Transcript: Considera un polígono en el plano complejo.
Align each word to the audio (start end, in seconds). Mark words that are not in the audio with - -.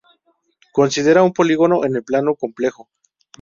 Considera 0.71 1.21
un 1.21 1.31
polígono 1.31 1.85
en 1.85 1.95
el 1.95 2.03
plano 2.03 2.33
complejo. 2.33 2.89